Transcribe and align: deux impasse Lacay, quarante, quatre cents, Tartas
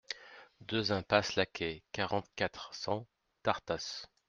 deux 0.61 0.91
impasse 0.91 1.35
Lacay, 1.35 1.83
quarante, 1.91 2.25
quatre 2.35 2.73
cents, 2.73 3.05
Tartas 3.43 4.07